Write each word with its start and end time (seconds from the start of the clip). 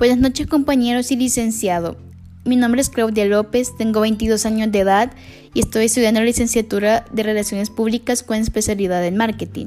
Buenas 0.00 0.16
noches 0.16 0.46
compañeros 0.46 1.10
y 1.10 1.16
licenciado. 1.16 1.98
Mi 2.46 2.56
nombre 2.56 2.80
es 2.80 2.88
Claudia 2.88 3.26
López, 3.26 3.76
tengo 3.76 4.00
22 4.00 4.46
años 4.46 4.72
de 4.72 4.78
edad 4.78 5.12
y 5.52 5.60
estoy 5.60 5.84
estudiando 5.84 6.20
la 6.20 6.26
licenciatura 6.26 7.04
de 7.12 7.22
Relaciones 7.22 7.68
Públicas 7.68 8.22
con 8.22 8.38
especialidad 8.38 9.04
en 9.04 9.18
marketing. 9.18 9.66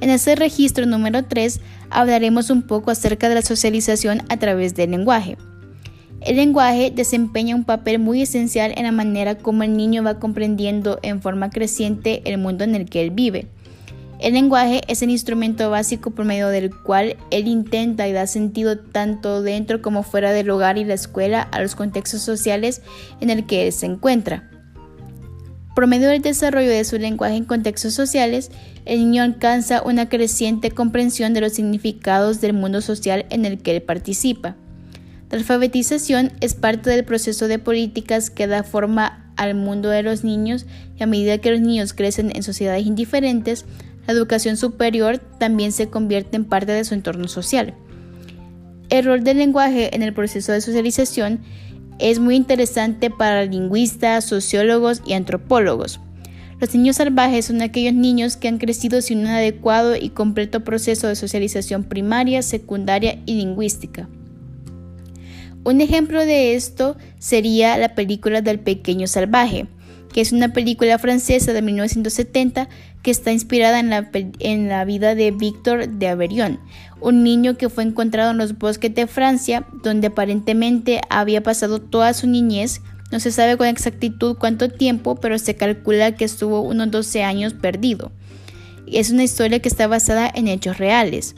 En 0.00 0.10
este 0.10 0.34
registro 0.34 0.84
número 0.84 1.26
3 1.26 1.60
hablaremos 1.90 2.50
un 2.50 2.62
poco 2.62 2.90
acerca 2.90 3.28
de 3.28 3.36
la 3.36 3.42
socialización 3.42 4.24
a 4.30 4.36
través 4.36 4.74
del 4.74 4.90
lenguaje. 4.90 5.38
El 6.22 6.38
lenguaje 6.38 6.90
desempeña 6.92 7.54
un 7.54 7.62
papel 7.62 8.00
muy 8.00 8.22
esencial 8.22 8.74
en 8.76 8.82
la 8.82 8.90
manera 8.90 9.38
como 9.38 9.62
el 9.62 9.76
niño 9.76 10.02
va 10.02 10.18
comprendiendo 10.18 10.98
en 11.02 11.22
forma 11.22 11.50
creciente 11.50 12.20
el 12.24 12.38
mundo 12.38 12.64
en 12.64 12.74
el 12.74 12.90
que 12.90 13.00
él 13.00 13.12
vive. 13.12 13.46
El 14.18 14.32
lenguaje 14.32 14.80
es 14.88 15.02
el 15.02 15.10
instrumento 15.10 15.68
básico 15.68 16.10
por 16.10 16.24
medio 16.24 16.48
del 16.48 16.74
cual 16.74 17.16
él 17.30 17.48
intenta 17.48 18.08
y 18.08 18.12
da 18.12 18.26
sentido 18.26 18.78
tanto 18.78 19.42
dentro 19.42 19.82
como 19.82 20.02
fuera 20.02 20.32
del 20.32 20.48
hogar 20.48 20.78
y 20.78 20.84
la 20.84 20.94
escuela 20.94 21.42
a 21.42 21.60
los 21.60 21.74
contextos 21.74 22.22
sociales 22.22 22.80
en 23.20 23.28
el 23.28 23.46
que 23.46 23.66
él 23.66 23.72
se 23.72 23.86
encuentra. 23.86 24.50
Por 25.74 25.86
medio 25.86 26.08
del 26.08 26.22
desarrollo 26.22 26.70
de 26.70 26.84
su 26.84 26.96
lenguaje 26.96 27.36
en 27.36 27.44
contextos 27.44 27.92
sociales, 27.92 28.50
el 28.86 29.00
niño 29.00 29.22
alcanza 29.22 29.82
una 29.82 30.08
creciente 30.08 30.70
comprensión 30.70 31.34
de 31.34 31.42
los 31.42 31.52
significados 31.52 32.40
del 32.40 32.54
mundo 32.54 32.80
social 32.80 33.26
en 33.28 33.44
el 33.44 33.58
que 33.58 33.76
él 33.76 33.82
participa. 33.82 34.56
La 35.30 35.36
alfabetización 35.36 36.32
es 36.40 36.54
parte 36.54 36.88
del 36.88 37.04
proceso 37.04 37.48
de 37.48 37.58
políticas 37.58 38.30
que 38.30 38.46
da 38.46 38.62
forma 38.62 39.30
al 39.36 39.54
mundo 39.54 39.90
de 39.90 40.02
los 40.02 40.24
niños 40.24 40.64
y 40.98 41.02
a 41.02 41.06
medida 41.06 41.36
que 41.38 41.50
los 41.50 41.60
niños 41.60 41.92
crecen 41.92 42.32
en 42.34 42.42
sociedades 42.42 42.86
indiferentes, 42.86 43.66
la 44.06 44.12
educación 44.12 44.56
superior 44.56 45.18
también 45.18 45.72
se 45.72 45.88
convierte 45.88 46.36
en 46.36 46.44
parte 46.44 46.72
de 46.72 46.84
su 46.84 46.94
entorno 46.94 47.28
social. 47.28 47.74
El 48.88 49.04
rol 49.04 49.24
del 49.24 49.38
lenguaje 49.38 49.94
en 49.94 50.02
el 50.02 50.14
proceso 50.14 50.52
de 50.52 50.60
socialización 50.60 51.40
es 51.98 52.18
muy 52.18 52.36
interesante 52.36 53.10
para 53.10 53.44
lingüistas, 53.44 54.24
sociólogos 54.24 55.02
y 55.06 55.14
antropólogos. 55.14 56.00
Los 56.60 56.74
niños 56.74 56.96
salvajes 56.96 57.46
son 57.46 57.60
aquellos 57.60 57.94
niños 57.94 58.36
que 58.36 58.48
han 58.48 58.58
crecido 58.58 59.02
sin 59.02 59.20
un 59.20 59.26
adecuado 59.26 59.96
y 59.96 60.10
completo 60.10 60.64
proceso 60.64 61.06
de 61.06 61.16
socialización 61.16 61.84
primaria, 61.84 62.42
secundaria 62.42 63.20
y 63.26 63.34
lingüística. 63.34 64.08
Un 65.64 65.80
ejemplo 65.80 66.24
de 66.24 66.54
esto 66.54 66.96
sería 67.18 67.76
la 67.76 67.94
película 67.94 68.40
del 68.40 68.60
pequeño 68.60 69.06
salvaje, 69.06 69.66
que 70.16 70.22
es 70.22 70.32
una 70.32 70.54
película 70.54 70.98
francesa 70.98 71.52
de 71.52 71.60
1970 71.60 72.70
que 73.02 73.10
está 73.10 73.32
inspirada 73.32 73.78
en 73.80 73.90
la, 73.90 74.08
en 74.14 74.66
la 74.66 74.86
vida 74.86 75.14
de 75.14 75.30
Víctor 75.30 75.90
de 75.90 76.08
Averion, 76.08 76.58
un 77.02 77.22
niño 77.22 77.58
que 77.58 77.68
fue 77.68 77.84
encontrado 77.84 78.30
en 78.30 78.38
los 78.38 78.56
bosques 78.56 78.94
de 78.94 79.06
Francia, 79.06 79.66
donde 79.82 80.06
aparentemente 80.06 81.02
había 81.10 81.42
pasado 81.42 81.82
toda 81.82 82.14
su 82.14 82.28
niñez. 82.28 82.80
No 83.12 83.20
se 83.20 83.30
sabe 83.30 83.58
con 83.58 83.66
exactitud 83.66 84.38
cuánto 84.38 84.70
tiempo, 84.70 85.16
pero 85.16 85.38
se 85.38 85.54
calcula 85.54 86.12
que 86.12 86.24
estuvo 86.24 86.62
unos 86.62 86.90
12 86.90 87.22
años 87.22 87.52
perdido. 87.52 88.10
Es 88.86 89.10
una 89.10 89.22
historia 89.22 89.58
que 89.58 89.68
está 89.68 89.86
basada 89.86 90.32
en 90.34 90.48
hechos 90.48 90.78
reales. 90.78 91.34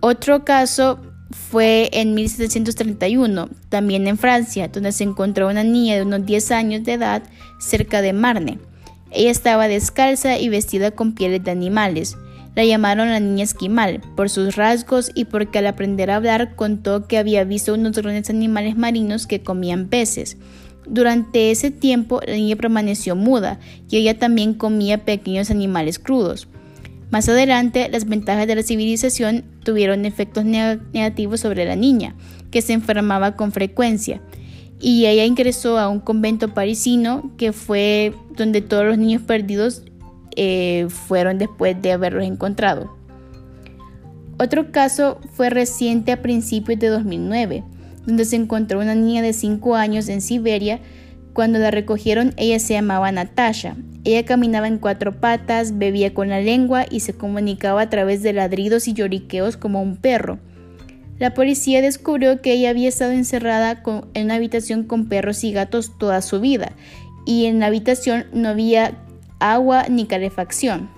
Otro 0.00 0.44
caso 0.44 0.98
fue 1.30 1.90
en 1.92 2.14
1731, 2.14 3.48
también 3.68 4.06
en 4.06 4.18
Francia, 4.18 4.68
donde 4.68 4.92
se 4.92 5.04
encontró 5.04 5.48
una 5.48 5.64
niña 5.64 5.96
de 5.96 6.02
unos 6.02 6.26
10 6.26 6.50
años 6.50 6.84
de 6.84 6.94
edad 6.94 7.22
cerca 7.58 8.02
de 8.02 8.12
Marne. 8.12 8.58
Ella 9.12 9.30
estaba 9.30 9.68
descalza 9.68 10.38
y 10.38 10.48
vestida 10.48 10.90
con 10.90 11.14
pieles 11.14 11.42
de 11.44 11.50
animales. 11.50 12.16
La 12.54 12.64
llamaron 12.64 13.10
la 13.10 13.20
niña 13.20 13.44
esquimal 13.44 14.00
por 14.16 14.28
sus 14.28 14.56
rasgos 14.56 15.12
y 15.14 15.24
porque 15.24 15.58
al 15.58 15.68
aprender 15.68 16.10
a 16.10 16.16
hablar 16.16 16.56
contó 16.56 17.06
que 17.06 17.18
había 17.18 17.44
visto 17.44 17.74
unos 17.74 17.96
grandes 17.96 18.30
animales 18.30 18.76
marinos 18.76 19.26
que 19.26 19.42
comían 19.42 19.88
peces. 19.88 20.36
Durante 20.86 21.52
ese 21.52 21.70
tiempo 21.70 22.20
la 22.26 22.34
niña 22.34 22.56
permaneció 22.56 23.14
muda 23.14 23.60
y 23.88 23.98
ella 23.98 24.18
también 24.18 24.54
comía 24.54 25.04
pequeños 25.04 25.50
animales 25.50 25.98
crudos. 26.00 26.48
Más 27.10 27.28
adelante, 27.28 27.88
las 27.90 28.04
ventajas 28.04 28.46
de 28.46 28.54
la 28.54 28.62
civilización 28.62 29.44
tuvieron 29.64 30.04
efectos 30.04 30.44
negativos 30.44 31.40
sobre 31.40 31.64
la 31.64 31.74
niña, 31.74 32.14
que 32.52 32.62
se 32.62 32.72
enfermaba 32.72 33.34
con 33.34 33.50
frecuencia, 33.50 34.22
y 34.80 35.06
ella 35.06 35.24
ingresó 35.24 35.78
a 35.78 35.88
un 35.88 36.00
convento 36.00 36.54
parisino 36.54 37.32
que 37.36 37.52
fue 37.52 38.14
donde 38.36 38.60
todos 38.60 38.84
los 38.84 38.96
niños 38.96 39.22
perdidos 39.22 39.82
eh, 40.36 40.86
fueron 40.88 41.38
después 41.38 41.80
de 41.82 41.92
haberlos 41.92 42.24
encontrado. 42.24 42.96
Otro 44.38 44.70
caso 44.70 45.20
fue 45.32 45.50
reciente 45.50 46.12
a 46.12 46.22
principios 46.22 46.78
de 46.78 46.88
2009, 46.88 47.64
donde 48.06 48.24
se 48.24 48.36
encontró 48.36 48.80
una 48.80 48.94
niña 48.94 49.20
de 49.20 49.32
5 49.32 49.74
años 49.74 50.08
en 50.08 50.22
Siberia. 50.22 50.80
Cuando 51.34 51.58
la 51.58 51.70
recogieron, 51.70 52.32
ella 52.38 52.58
se 52.58 52.72
llamaba 52.72 53.12
Natasha 53.12 53.76
ella 54.04 54.24
caminaba 54.24 54.66
en 54.66 54.78
cuatro 54.78 55.20
patas, 55.20 55.76
bebía 55.76 56.14
con 56.14 56.28
la 56.28 56.40
lengua 56.40 56.86
y 56.90 57.00
se 57.00 57.12
comunicaba 57.12 57.82
a 57.82 57.90
través 57.90 58.22
de 58.22 58.32
ladridos 58.32 58.88
y 58.88 58.94
lloriqueos 58.94 59.56
como 59.56 59.82
un 59.82 59.96
perro. 59.96 60.38
La 61.18 61.34
policía 61.34 61.82
descubrió 61.82 62.40
que 62.40 62.52
ella 62.52 62.70
había 62.70 62.88
estado 62.88 63.12
encerrada 63.12 63.82
en 64.14 64.24
una 64.24 64.36
habitación 64.36 64.84
con 64.84 65.06
perros 65.08 65.44
y 65.44 65.52
gatos 65.52 65.98
toda 65.98 66.22
su 66.22 66.40
vida, 66.40 66.72
y 67.26 67.44
en 67.44 67.60
la 67.60 67.66
habitación 67.66 68.24
no 68.32 68.48
había 68.48 68.94
agua 69.38 69.84
ni 69.90 70.06
calefacción. 70.06 70.88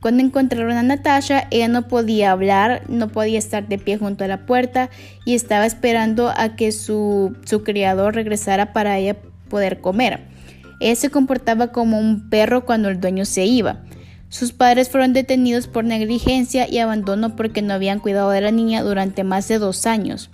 Cuando 0.00 0.22
encontraron 0.22 0.76
a 0.76 0.82
Natasha, 0.82 1.48
ella 1.50 1.68
no 1.68 1.88
podía 1.88 2.30
hablar, 2.30 2.82
no 2.88 3.08
podía 3.08 3.38
estar 3.38 3.66
de 3.66 3.78
pie 3.78 3.96
junto 3.96 4.24
a 4.24 4.28
la 4.28 4.46
puerta 4.46 4.90
y 5.24 5.34
estaba 5.34 5.66
esperando 5.66 6.28
a 6.36 6.54
que 6.54 6.70
su, 6.70 7.34
su 7.44 7.64
criador 7.64 8.14
regresara 8.14 8.72
para 8.72 8.98
ella 8.98 9.16
poder 9.48 9.80
comer. 9.80 10.37
Él 10.80 10.96
se 10.96 11.10
comportaba 11.10 11.72
como 11.72 11.98
un 11.98 12.28
perro 12.30 12.64
cuando 12.64 12.88
el 12.88 13.00
dueño 13.00 13.24
se 13.24 13.46
iba. 13.46 13.84
Sus 14.28 14.52
padres 14.52 14.90
fueron 14.90 15.12
detenidos 15.12 15.66
por 15.66 15.84
negligencia 15.84 16.68
y 16.68 16.78
abandono 16.78 17.34
porque 17.34 17.62
no 17.62 17.74
habían 17.74 17.98
cuidado 17.98 18.30
de 18.30 18.42
la 18.42 18.50
niña 18.50 18.82
durante 18.82 19.24
más 19.24 19.48
de 19.48 19.58
dos 19.58 19.86
años. 19.86 20.30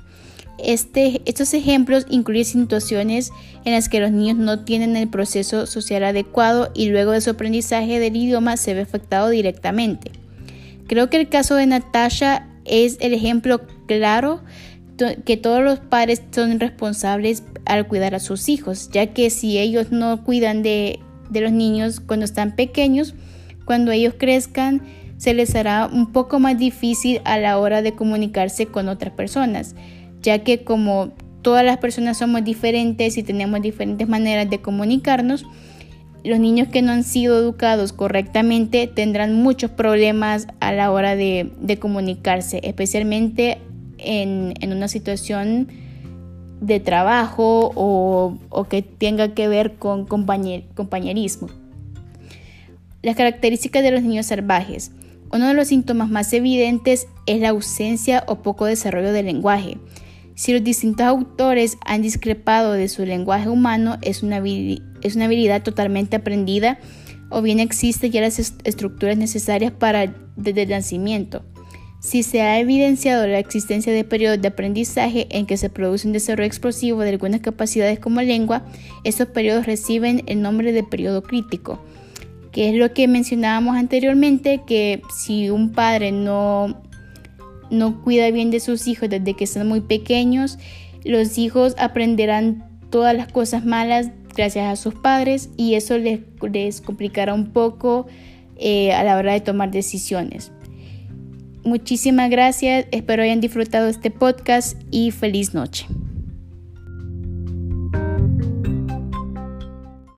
Este, 0.58 1.20
estos 1.26 1.52
ejemplos 1.54 2.06
incluyen 2.08 2.44
situaciones 2.44 3.30
en 3.64 3.72
las 3.72 3.88
que 3.88 4.00
los 4.00 4.10
niños 4.10 4.36
no 4.36 4.64
tienen 4.64 4.96
el 4.96 5.08
proceso 5.08 5.66
social 5.66 6.04
adecuado 6.04 6.70
y 6.74 6.88
luego 6.88 7.12
de 7.12 7.20
su 7.20 7.30
aprendizaje 7.30 7.98
del 7.98 8.16
idioma 8.16 8.56
se 8.56 8.74
ve 8.74 8.82
afectado 8.82 9.28
directamente. 9.28 10.12
Creo 10.86 11.10
que 11.10 11.20
el 11.20 11.28
caso 11.28 11.54
de 11.54 11.66
Natasha 11.66 12.48
es 12.64 12.98
el 13.00 13.14
ejemplo 13.14 13.62
claro 13.86 14.42
que 14.96 15.36
todos 15.36 15.62
los 15.62 15.80
padres 15.80 16.22
son 16.30 16.60
responsables 16.60 17.42
al 17.64 17.86
cuidar 17.88 18.14
a 18.14 18.20
sus 18.20 18.48
hijos, 18.48 18.90
ya 18.92 19.08
que 19.08 19.30
si 19.30 19.58
ellos 19.58 19.90
no 19.90 20.24
cuidan 20.24 20.62
de, 20.62 21.00
los 21.32 21.52
niños 21.52 22.00
cuando 22.00 22.24
están 22.24 22.54
pequeños, 22.54 23.14
cuando 23.64 23.90
ellos 23.90 24.14
crezcan, 24.16 24.82
se 25.16 25.34
les 25.34 25.54
hará 25.54 25.88
un 25.90 26.12
poco 26.12 26.38
más 26.38 26.58
difícil 26.58 27.20
a 27.24 27.38
la 27.38 27.58
hora 27.58 27.82
de 27.82 27.94
comunicarse 27.94 28.66
con 28.66 28.88
otras 28.88 29.12
personas, 29.14 29.74
ya 30.20 30.40
que 30.40 30.64
como 30.64 31.12
todas 31.42 31.64
las 31.64 31.78
personas 31.78 32.18
somos 32.18 32.44
diferentes 32.44 33.16
y 33.16 33.22
tenemos 33.22 33.62
diferentes 33.62 34.08
maneras 34.08 34.48
de 34.48 34.60
comunicarnos, 34.60 35.44
los 36.24 36.38
niños 36.38 36.68
que 36.68 36.82
no 36.82 36.92
han 36.92 37.04
sido 37.04 37.36
educados 37.36 37.92
correctamente 37.92 38.86
tendrán 38.86 39.34
muchos 39.34 39.70
problemas 39.70 40.46
a 40.60 40.72
la 40.72 40.90
hora 40.90 41.16
de, 41.16 41.52
de 41.60 41.78
comunicarse, 41.78 42.60
especialmente 42.62 43.58
en, 43.98 44.54
una 44.72 44.88
situación 44.88 45.68
de 46.60 46.80
trabajo 46.80 47.72
o, 47.74 48.66
que 48.68 48.82
tenga 48.82 49.34
que 49.34 49.48
ver 49.48 49.74
con 49.74 50.06
compañerismo. 50.06 51.48
Las 53.02 53.16
características 53.16 53.82
de 53.82 53.90
los 53.90 54.02
niños 54.02 54.26
salvajes. 54.26 54.92
Uno 55.30 55.48
de 55.48 55.54
los 55.54 55.68
síntomas 55.68 56.10
más 56.10 56.32
evidentes 56.32 57.08
es 57.26 57.40
la 57.40 57.50
ausencia 57.50 58.24
o 58.28 58.36
poco 58.36 58.66
desarrollo 58.66 59.12
del 59.12 59.26
lenguaje. 59.26 59.78
Si 60.36 60.52
los 60.52 60.64
distintos 60.64 61.06
autores 61.06 61.76
han 61.84 62.02
discrepado 62.02 62.72
de 62.72 62.88
su 62.88 63.04
lenguaje 63.04 63.48
humano, 63.48 63.98
es 64.02 64.22
una, 64.22 64.38
es 64.38 65.16
una 65.16 65.24
habilidad 65.26 65.62
totalmente 65.62 66.16
aprendida 66.16 66.78
o 67.30 67.42
bien 67.42 67.60
existen 67.60 68.12
ya 68.12 68.20
las 68.20 68.38
estructuras 68.38 69.16
necesarias 69.16 69.72
para 69.72 70.14
desde 70.36 70.62
el 70.62 70.70
nacimiento. 70.70 71.44
Si 72.04 72.22
se 72.22 72.42
ha 72.42 72.60
evidenciado 72.60 73.26
la 73.26 73.38
existencia 73.38 73.90
de 73.90 74.04
periodos 74.04 74.38
de 74.42 74.48
aprendizaje 74.48 75.26
en 75.30 75.46
que 75.46 75.56
se 75.56 75.70
produce 75.70 76.06
un 76.06 76.12
desarrollo 76.12 76.46
explosivo 76.46 77.00
de 77.00 77.08
algunas 77.08 77.40
capacidades 77.40 77.98
como 77.98 78.20
lengua, 78.20 78.62
estos 79.04 79.28
periodos 79.28 79.64
reciben 79.64 80.22
el 80.26 80.42
nombre 80.42 80.72
de 80.72 80.82
periodo 80.82 81.22
crítico, 81.22 81.82
que 82.52 82.68
es 82.68 82.74
lo 82.74 82.92
que 82.92 83.08
mencionábamos 83.08 83.76
anteriormente, 83.76 84.60
que 84.66 85.00
si 85.16 85.48
un 85.48 85.72
padre 85.72 86.12
no, 86.12 86.82
no 87.70 88.02
cuida 88.02 88.30
bien 88.30 88.50
de 88.50 88.60
sus 88.60 88.86
hijos 88.86 89.08
desde 89.08 89.32
que 89.32 89.46
son 89.46 89.66
muy 89.66 89.80
pequeños, 89.80 90.58
los 91.04 91.38
hijos 91.38 91.74
aprenderán 91.78 92.68
todas 92.90 93.16
las 93.16 93.32
cosas 93.32 93.64
malas 93.64 94.10
gracias 94.36 94.70
a 94.70 94.76
sus 94.76 94.94
padres 94.94 95.48
y 95.56 95.72
eso 95.72 95.96
les, 95.96 96.20
les 96.52 96.82
complicará 96.82 97.32
un 97.32 97.50
poco 97.54 98.06
eh, 98.56 98.92
a 98.92 99.02
la 99.04 99.16
hora 99.16 99.32
de 99.32 99.40
tomar 99.40 99.70
decisiones. 99.70 100.52
Muchísimas 101.64 102.30
gracias, 102.30 102.86
espero 102.92 103.22
hayan 103.22 103.40
disfrutado 103.40 103.88
este 103.88 104.10
podcast 104.10 104.76
y 104.90 105.10
feliz 105.10 105.54
noche. 105.54 105.86